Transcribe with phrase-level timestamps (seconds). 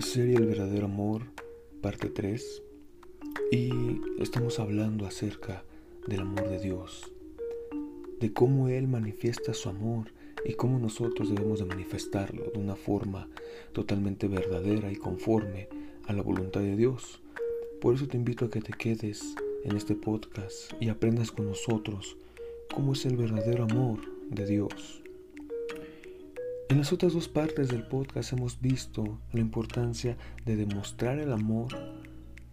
[0.00, 1.22] Serie El verdadero amor,
[1.82, 2.62] parte 3.
[3.50, 5.64] Y estamos hablando acerca
[6.06, 7.12] del amor de Dios,
[8.20, 10.12] de cómo Él manifiesta su amor
[10.44, 13.28] y cómo nosotros debemos de manifestarlo de una forma
[13.72, 15.68] totalmente verdadera y conforme
[16.06, 17.20] a la voluntad de Dios.
[17.80, 19.34] Por eso te invito a que te quedes
[19.64, 22.16] en este podcast y aprendas con nosotros
[22.72, 23.98] cómo es el verdadero amor
[24.30, 25.02] de Dios.
[26.68, 31.68] En las otras dos partes del podcast hemos visto la importancia de demostrar el amor,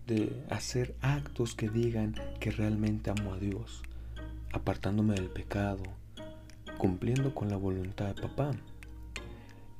[0.07, 3.83] de hacer actos que digan que realmente amo a Dios,
[4.53, 5.83] apartándome del pecado,
[6.77, 8.51] cumpliendo con la voluntad de papá.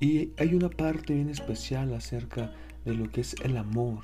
[0.02, 2.52] Y hay una parte bien especial acerca
[2.84, 4.04] de lo que es el amor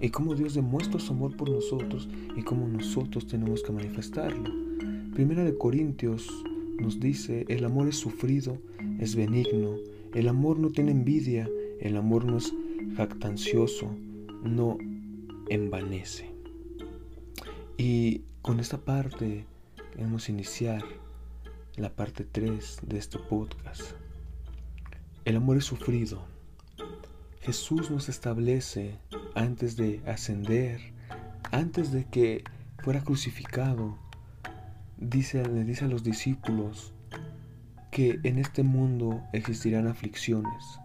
[0.00, 4.52] y cómo Dios demuestra su amor por nosotros y cómo nosotros tenemos que manifestarlo.
[5.14, 6.28] Primera de Corintios
[6.80, 8.58] nos dice, el amor es sufrido,
[8.98, 9.76] es benigno,
[10.14, 11.48] el amor no tiene envidia,
[11.80, 12.52] el amor no es
[12.96, 13.94] jactancioso,
[14.42, 14.78] no
[15.48, 16.30] envanece.
[17.76, 19.44] Y con esta parte
[19.92, 20.84] queremos iniciar
[21.76, 23.92] la parte 3 de este podcast.
[25.24, 26.24] El amor es sufrido.
[27.40, 28.98] Jesús nos establece
[29.34, 30.80] antes de ascender,
[31.52, 32.44] antes de que
[32.82, 33.96] fuera crucificado,
[34.98, 36.92] dice, le dice a los discípulos
[37.90, 40.80] que en este mundo existirán aflicciones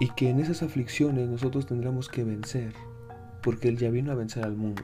[0.00, 2.72] y que en esas aflicciones nosotros tendremos que vencer,
[3.42, 4.82] porque Él ya vino a vencer al mundo,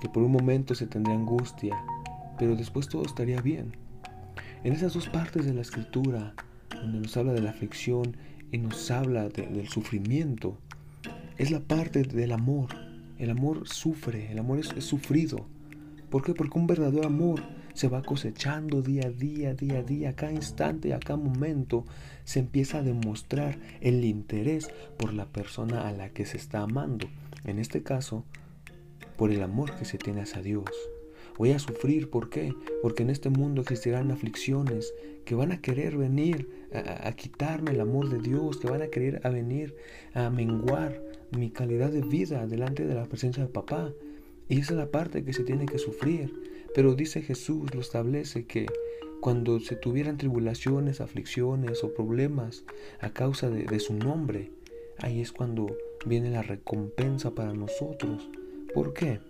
[0.00, 1.76] que por un momento se tendrá angustia,
[2.38, 3.76] pero después todo estaría bien.
[4.64, 6.34] En esas dos partes de la escritura,
[6.70, 8.16] donde nos habla de la aflicción
[8.50, 10.56] y nos habla del sufrimiento,
[11.36, 12.68] es la parte del amor.
[13.18, 15.46] El amor sufre, el amor es sufrido.
[16.12, 16.34] ¿Por qué?
[16.34, 17.40] Porque un verdadero amor
[17.72, 21.86] se va cosechando día a día, día a día, a cada instante, a cada momento,
[22.24, 27.08] se empieza a demostrar el interés por la persona a la que se está amando.
[27.44, 28.26] En este caso,
[29.16, 30.66] por el amor que se tiene hacia Dios.
[31.38, 32.52] Voy a sufrir, ¿por qué?
[32.82, 34.92] Porque en este mundo existirán aflicciones
[35.24, 38.88] que van a querer venir a, a, quitarme el amor de Dios, que van a
[38.88, 39.74] querer a venir
[40.12, 41.00] a menguar
[41.30, 43.94] mi calidad de vida delante de la presencia de papá.
[44.48, 46.32] Y esa es la parte que se tiene que sufrir.
[46.74, 48.66] Pero dice Jesús, lo establece, que
[49.20, 52.64] cuando se tuvieran tribulaciones, aflicciones o problemas
[53.00, 54.50] a causa de, de su nombre,
[54.98, 55.76] ahí es cuando
[56.06, 58.28] viene la recompensa para nosotros.
[58.74, 59.20] ¿Por qué?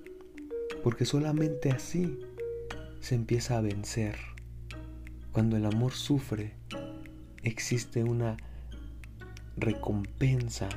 [0.82, 2.18] Porque solamente así
[3.00, 4.16] se empieza a vencer.
[5.32, 6.52] Cuando el amor sufre,
[7.42, 8.36] existe una
[9.56, 10.68] recompensa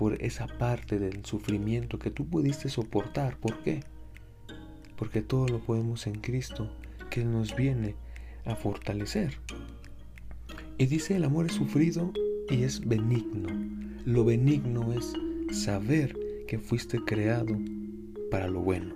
[0.00, 3.36] por esa parte del sufrimiento que tú pudiste soportar.
[3.36, 3.80] ¿Por qué?
[4.96, 6.70] Porque todo lo podemos en Cristo,
[7.10, 7.96] que nos viene
[8.46, 9.34] a fortalecer.
[10.78, 12.14] Y dice, el amor es sufrido
[12.48, 13.50] y es benigno.
[14.06, 15.12] Lo benigno es
[15.54, 16.16] saber
[16.48, 17.58] que fuiste creado
[18.30, 18.94] para lo bueno.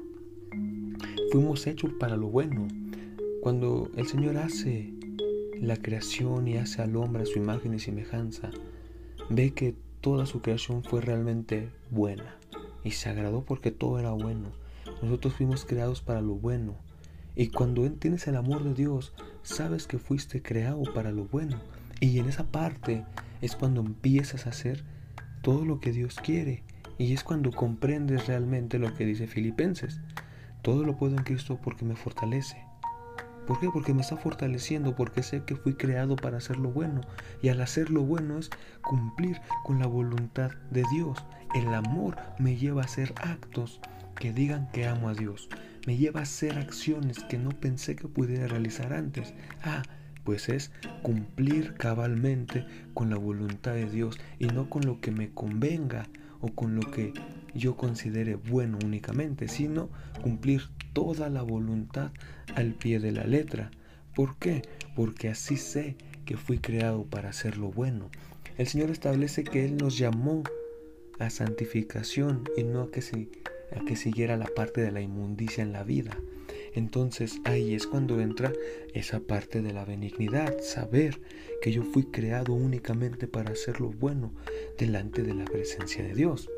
[1.33, 2.67] Fuimos hechos para lo bueno.
[3.43, 4.95] Cuando el Señor hace
[5.61, 8.51] la creación y hace al hombre a su imagen y semejanza,
[9.29, 12.37] ve que toda su creación fue realmente buena
[12.85, 14.53] y se agradó porque todo era bueno.
[15.01, 16.75] Nosotros fuimos creados para lo bueno.
[17.35, 21.59] Y cuando tienes el amor de Dios, sabes que fuiste creado para lo bueno.
[22.01, 23.07] Y en esa parte
[23.41, 24.85] es cuando empiezas a hacer
[25.41, 26.65] todo lo que Dios quiere.
[26.99, 30.03] Y es cuando comprendes realmente lo que dice Filipenses.
[30.61, 32.63] Todo lo puedo en Cristo porque me fortalece.
[33.47, 33.69] ¿Por qué?
[33.71, 37.03] Porque me está fortaleciendo, porque sé que fui creado para hacer lo bueno.
[37.43, 38.51] Y al hacer lo bueno es
[38.83, 41.25] cumplir con la voluntad de Dios.
[41.55, 43.81] El amor me lleva a hacer actos
[44.17, 45.49] que digan que amo a Dios.
[45.87, 49.35] Me lleva a hacer acciones que no pensé que pudiera realizar antes.
[49.63, 49.83] Ah,
[50.25, 50.71] pues es
[51.03, 56.09] cumplir cabalmente con la voluntad de Dios y no con lo que me convenga
[56.41, 57.13] o con lo que
[57.55, 59.91] yo considere bueno únicamente, sino
[60.23, 60.63] cumplir
[60.95, 62.11] toda la voluntad
[62.55, 63.71] al pie de la letra.
[64.15, 64.63] ¿Por qué?
[64.97, 68.11] Porque así sé que fui creado para hacer lo bueno.
[68.57, 70.45] El Señor establece que Él nos llamó
[71.19, 73.29] a santificación y no a que,
[73.77, 76.17] a que siguiera la parte de la inmundicia en la vida.
[76.75, 78.53] Entonces ahí es cuando entra
[78.95, 81.21] esa parte de la benignidad, saber
[81.63, 84.33] que yo fui creado únicamente para hacer lo bueno
[84.79, 86.51] delante de la presencia de Dios.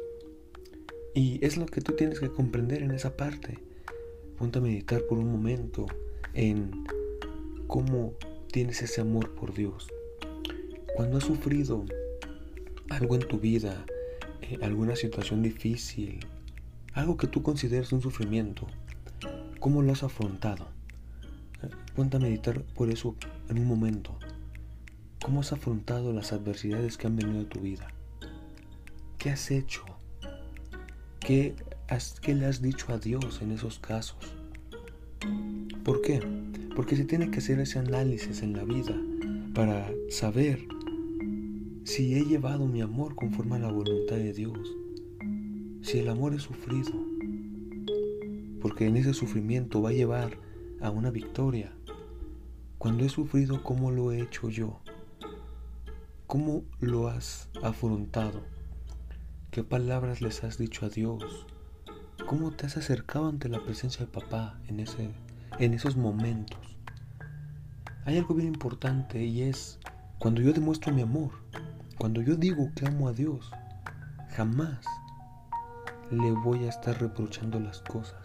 [1.15, 3.59] Y es lo que tú tienes que comprender en esa parte.
[4.39, 5.87] Ponte a meditar por un momento
[6.35, 6.85] en
[7.67, 8.15] cómo
[8.53, 9.89] tienes ese amor por Dios.
[10.95, 11.85] Cuando has sufrido
[12.91, 13.85] algo en tu vida,
[14.43, 16.21] eh, alguna situación difícil,
[16.93, 18.67] algo que tú consideres un sufrimiento,
[19.61, 20.69] ¿cómo lo has afrontado?
[21.63, 23.17] Eh, ponte a meditar por eso
[23.49, 24.19] en un momento.
[25.23, 27.89] ¿Cómo has afrontado las adversidades que han venido a tu vida?
[29.19, 29.83] ¿Qué has hecho?
[31.21, 31.57] ¿Qué,
[32.21, 34.19] ¿Qué le has dicho a Dios en esos casos?
[35.85, 36.21] ¿Por qué?
[36.75, 39.01] Porque se tiene que hacer ese análisis en la vida
[39.55, 40.67] para saber
[41.85, 44.59] si he llevado mi amor conforme a la voluntad de Dios.
[45.83, 46.93] Si el amor es sufrido.
[48.61, 50.37] Porque en ese sufrimiento va a llevar
[50.81, 51.73] a una victoria.
[52.79, 54.81] Cuando he sufrido, ¿cómo lo he hecho yo?
[56.27, 58.43] ¿Cómo lo has afrontado?
[59.53, 61.47] ¿Qué palabras les has dicho a Dios?
[62.27, 65.11] ¿Cómo te has acercado ante la presencia de papá en, ese,
[65.61, 66.59] en esos momentos?
[68.05, 69.79] Hay algo bien importante y es
[70.19, 71.31] cuando yo demuestro mi amor,
[71.97, 73.53] cuando yo digo que amo a Dios,
[74.31, 74.85] jamás
[76.11, 78.21] le voy a estar reprochando las cosas.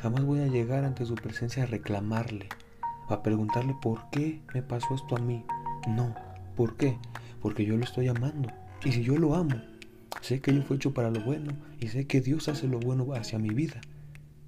[0.00, 2.50] Jamás voy a llegar ante su presencia a reclamarle,
[3.08, 5.46] a preguntarle por qué me pasó esto a mí.
[5.88, 6.14] No,
[6.56, 6.98] ¿por qué?
[7.40, 8.50] Porque yo lo estoy amando.
[8.84, 9.56] Y si yo lo amo,
[10.20, 13.12] Sé que yo fui hecho para lo bueno y sé que Dios hace lo bueno
[13.14, 13.80] hacia mi vida.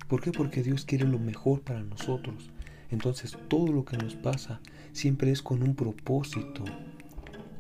[0.08, 0.32] ¿Por qué?
[0.32, 2.50] Porque Dios quiere lo mejor para nosotros.
[2.90, 4.60] Entonces todo lo que nos pasa
[4.92, 6.64] siempre es con un propósito.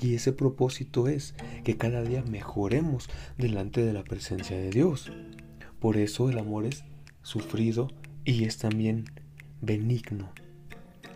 [0.00, 1.34] Y ese propósito es
[1.64, 5.12] que cada día mejoremos delante de la presencia de Dios.
[5.80, 6.84] Por eso el amor es
[7.22, 7.88] sufrido
[8.24, 9.04] y es también
[9.60, 10.32] benigno.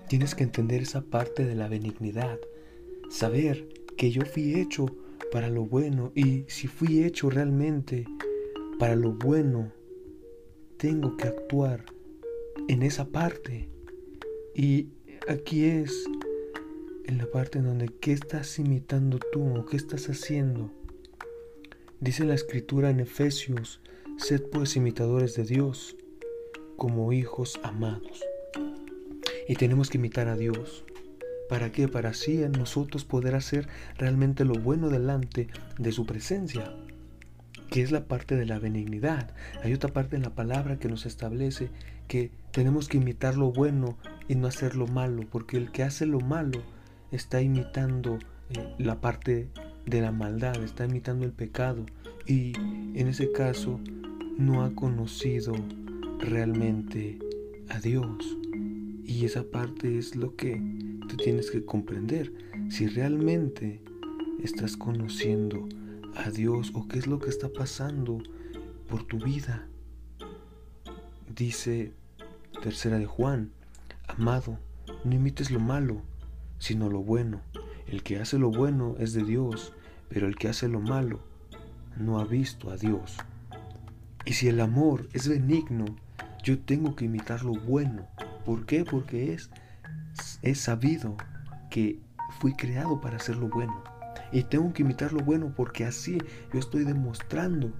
[0.08, 2.38] Tienes que entender esa parte de la benignidad.
[3.08, 4.86] Saber que yo fui hecho
[5.32, 8.04] para lo bueno y si fui hecho realmente
[8.78, 9.72] para lo bueno,
[10.76, 11.86] tengo que actuar
[12.68, 13.70] en esa parte.
[14.54, 14.88] Y
[15.28, 16.04] aquí es
[17.06, 20.70] en la parte en donde ¿qué estás imitando tú o qué estás haciendo?
[22.00, 23.80] Dice la escritura en Efesios,
[24.18, 25.96] sed pues imitadores de Dios
[26.76, 28.22] como hijos amados.
[29.48, 30.84] Y tenemos que imitar a Dios.
[31.48, 31.88] ¿Para qué?
[31.88, 33.68] Para así en nosotros poder hacer
[33.98, 35.48] realmente lo bueno delante
[35.78, 36.72] de su presencia,
[37.70, 39.34] que es la parte de la benignidad.
[39.62, 41.70] Hay otra parte en la palabra que nos establece
[42.08, 43.96] que tenemos que imitar lo bueno
[44.28, 46.62] y no hacer lo malo, porque el que hace lo malo
[47.10, 48.18] está imitando
[48.50, 49.48] eh, la parte
[49.86, 51.84] de la maldad, está imitando el pecado
[52.26, 52.52] y
[52.94, 53.80] en ese caso
[54.38, 55.54] no ha conocido
[56.18, 57.18] realmente
[57.68, 58.36] a Dios.
[59.04, 60.60] Y esa parte es lo que
[61.08, 62.32] tú tienes que comprender.
[62.70, 63.82] Si realmente
[64.42, 65.68] estás conociendo
[66.14, 68.18] a Dios o qué es lo que está pasando
[68.88, 69.66] por tu vida.
[71.34, 71.92] Dice
[72.62, 73.50] tercera de Juan,
[74.06, 74.58] amado,
[75.04, 76.02] no imites lo malo,
[76.58, 77.40] sino lo bueno.
[77.86, 79.72] El que hace lo bueno es de Dios,
[80.08, 81.20] pero el que hace lo malo
[81.96, 83.16] no ha visto a Dios.
[84.24, 85.84] Y si el amor es benigno,
[86.42, 88.06] yo tengo que imitar lo bueno.
[88.44, 88.84] ¿Por qué?
[88.84, 89.50] Porque es,
[90.42, 91.16] es sabido
[91.70, 91.98] que
[92.40, 93.82] fui creado para hacer lo bueno.
[94.32, 96.18] Y tengo que imitar lo bueno porque así
[96.52, 97.72] yo estoy demostrando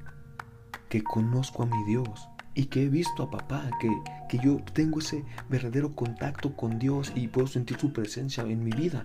[0.88, 3.90] que conozco a mi Dios y que he visto a papá, que,
[4.29, 8.73] que yo tengo ese verdadero contacto con Dios y puedo sentir su presencia en mi
[8.73, 9.02] vida.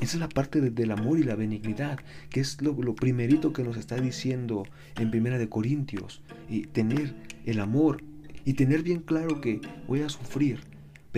[0.00, 1.98] Esa es la parte del amor y la benignidad,
[2.30, 4.62] que es lo, lo, primerito que nos está diciendo
[4.96, 6.22] en Primera de Corintios.
[6.48, 7.16] Y tener
[7.46, 8.04] el amor
[8.44, 10.60] y tener bien claro que voy a sufrir,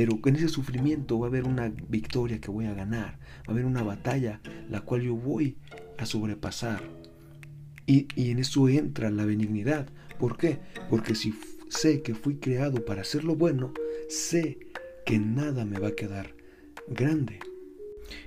[0.00, 3.50] pero en ese sufrimiento va a haber una victoria que voy a ganar, va a
[3.50, 5.58] haber una batalla la cual yo voy
[5.98, 6.80] a sobrepasar.
[7.84, 9.90] Y, y en eso entra la benignidad.
[10.18, 10.58] ¿Por qué?
[10.88, 11.34] Porque si
[11.68, 13.74] sé que fui creado para hacer lo bueno,
[14.08, 14.58] sé
[15.04, 16.34] que nada me va a quedar
[16.88, 17.38] grande.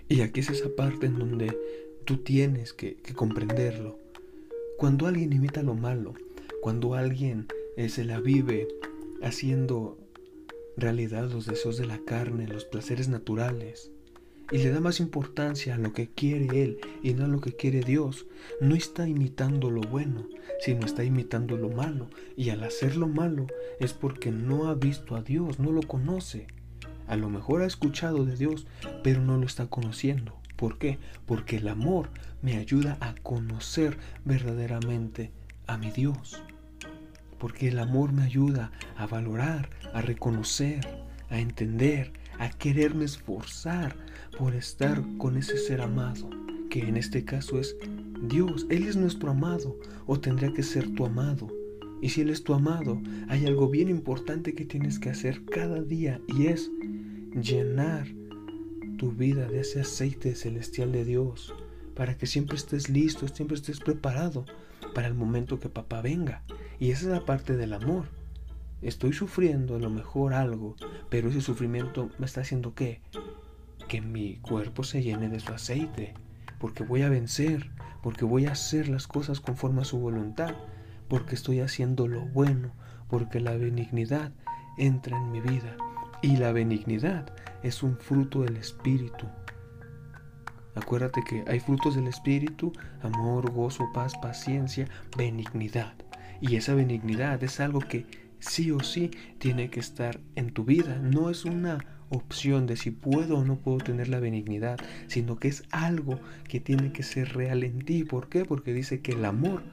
[0.08, 1.58] Y aquí es esa parte en donde
[2.06, 3.98] tú tienes que, comprenderlo.
[4.77, 6.13] Cuando alguien imita lo malo,
[6.62, 8.68] cuando alguien eh, se la vive
[9.24, 10.03] haciendo
[10.77, 13.92] realidad los deseos de la carne, los placeres naturales,
[14.51, 17.56] y le da más importancia a lo que quiere él y no a lo que
[17.56, 18.27] quiere Dios,
[18.60, 20.27] no está imitando lo bueno,
[20.60, 23.48] sino está imitando lo malo, y al hacer lo malo
[23.80, 26.48] es porque no ha visto a Dios, no lo conoce.
[27.08, 28.65] A lo mejor ha escuchado de Dios,
[29.03, 30.38] pero no lo está conociendo.
[30.56, 31.00] ¿Por qué?
[31.25, 32.10] Porque el amor
[32.42, 35.32] me ayuda a conocer verdaderamente
[35.68, 36.44] a mi Dios
[37.44, 40.80] porque el amor me ayuda a valorar, a reconocer,
[41.30, 43.98] a entender, a quererme esforzar
[44.38, 46.30] por estar con ese ser amado,
[46.70, 47.76] que en este caso es
[48.30, 48.66] Dios.
[48.70, 51.50] Él es nuestro amado o tendría que ser tu amado.
[52.02, 55.82] Y si Él es tu amado, hay algo bien importante que tienes que hacer cada
[55.82, 56.72] día y es
[57.34, 58.08] llenar
[58.98, 61.54] tu vida de ese aceite celestial de Dios
[61.94, 64.46] para que siempre estés listo, siempre estés preparado
[64.96, 66.42] para el momento que papá venga.
[66.80, 68.06] Y esa es la parte del amor.
[68.82, 70.75] Estoy sufriendo a lo mejor algo,
[71.10, 73.01] pero ese sufrimiento me está haciendo qué?
[73.88, 76.13] Que mi cuerpo se llene de su aceite.
[76.60, 80.56] porque voy a vencer, porque voy a hacer las cosas conforme a su voluntad,
[81.10, 82.72] porque estoy haciendo lo bueno,
[83.10, 84.32] porque la benignidad
[84.77, 85.75] entra en mi vida.
[86.22, 89.27] Y la benignidad es un fruto del Espíritu.
[90.75, 94.88] Acuérdate que hay frutos del Espíritu, amor, gozo, paz, paciencia,
[95.18, 95.94] benignidad.
[96.44, 98.06] Y esa benignidad es algo que
[98.42, 101.00] sí o sí tiene que estar en tu vida.
[101.00, 105.48] No es una opción de si puedo o no puedo tener la benignidad, sino que
[105.48, 106.20] es algo
[106.50, 108.04] que tiene que ser real en ti.
[108.04, 108.44] ¿Por qué?
[108.44, 109.64] Porque dice que el amor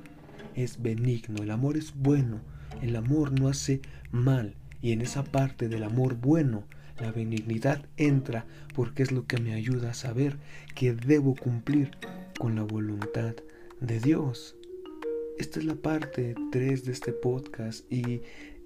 [0.55, 2.41] es benigno, el amor es bueno,
[2.81, 3.81] el amor no hace
[4.13, 4.55] mal.
[4.81, 6.63] Y en esa parte del amor bueno,
[7.01, 8.47] la benignidad entra
[8.77, 10.37] porque es lo que me ayuda a saber
[10.77, 11.91] que debo cumplir
[12.39, 13.35] con la voluntad
[13.81, 14.55] de Dios.
[15.41, 18.21] Esta es la parte 3 de este podcast y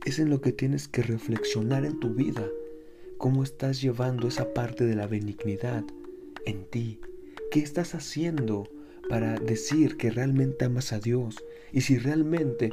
[0.05, 2.49] es en lo que tienes que reflexionar en tu vida.
[3.17, 5.85] ¿Cómo estás llevando esa parte de la benignidad
[6.47, 6.99] en ti?
[7.53, 8.69] ¿Qué estás haciendo
[9.09, 11.45] para decir que realmente amas a Dios?
[11.71, 12.71] Y si realmente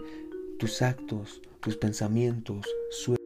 [0.58, 3.21] tus actos, tus pensamientos, sueños,